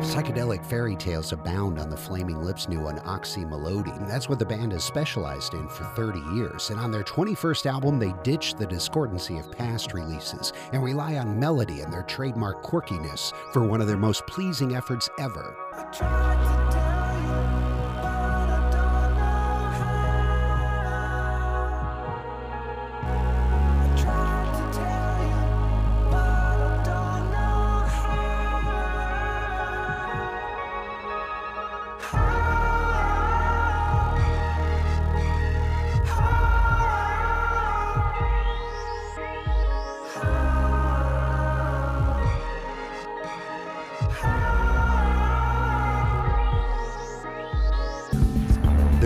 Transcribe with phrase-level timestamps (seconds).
[0.00, 4.06] Psychedelic fairy tales abound on the Flaming Lips' new one, Oczy Mlody.
[4.06, 6.68] That's what the band has specialized in for 30 years.
[6.68, 11.40] And on their 21st album, they ditch the discordancy of past releases and rely on
[11.40, 15.56] melody and their trademark quirkiness for one of their most pleasing efforts ever.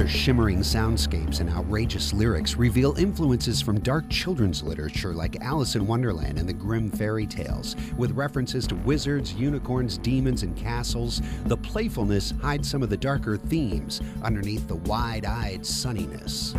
[0.00, 5.86] Their shimmering soundscapes and outrageous lyrics reveal influences from dark children's literature like Alice in
[5.86, 7.76] Wonderland and the Grimm fairy tales.
[7.98, 13.36] With references to wizards, unicorns, demons, and castles, the playfulness hides some of the darker
[13.36, 16.54] themes underneath the wide eyed sunniness.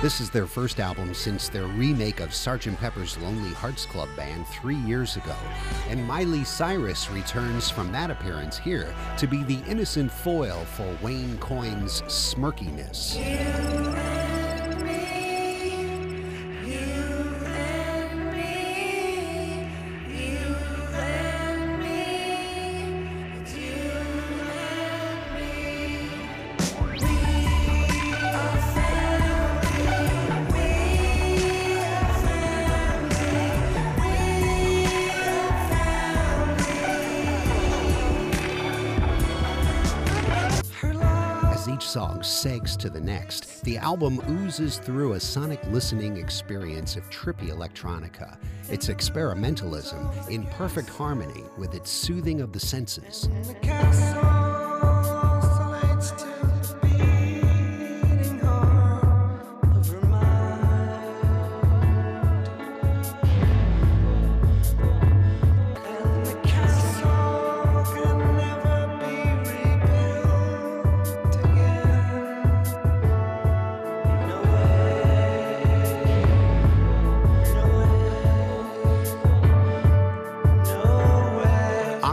[0.00, 2.78] This is their first album since their remake of Sgt.
[2.78, 5.34] Pepper's Lonely Hearts Club Band three years ago.
[5.88, 11.36] And Miley Cyrus returns from that appearance here to be the innocent foil for Wayne
[11.38, 13.16] Coyne's smirkiness.
[41.88, 47.48] Song segs to the next, the album oozes through a sonic listening experience of trippy
[47.48, 48.36] electronica.
[48.68, 53.30] Its experimentalism in perfect harmony with its soothing of the senses.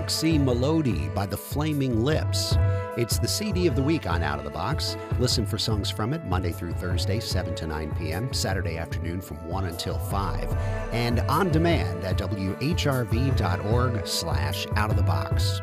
[0.05, 2.55] Oczy Mlody by the Flaming Lips.
[2.95, 4.97] It's the CD of the week on Out of the Box.
[5.17, 9.37] Listen for songs from it Monday through Thursday, 7 to 9 p.m., Saturday afternoon from
[9.47, 10.55] 1 until 5,
[10.93, 15.61] and on demand at whrv.org slash out of the box.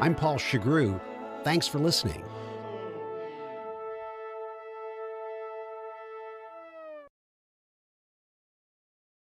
[0.00, 1.00] I'm Paul Chagru.
[1.44, 2.24] Thanks for listening.